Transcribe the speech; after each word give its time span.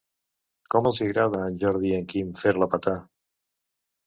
Com 0.75 0.87
els 0.91 1.01
hi 1.01 1.05
agrada 1.07 1.41
a 1.41 1.49
en 1.51 1.59
Jordi 1.65 1.91
i 1.93 1.93
en 1.99 2.09
Quim 2.15 2.33
fer-la 2.45 2.71
petar. 2.73 2.97